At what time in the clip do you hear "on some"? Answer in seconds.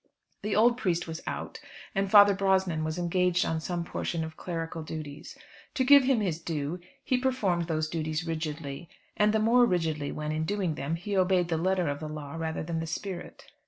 3.45-3.83